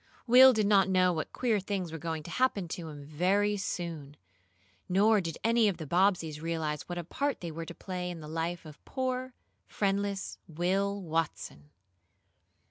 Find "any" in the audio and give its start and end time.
5.43-5.67